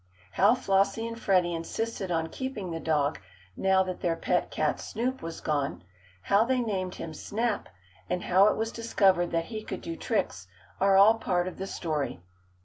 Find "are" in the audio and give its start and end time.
10.79-10.97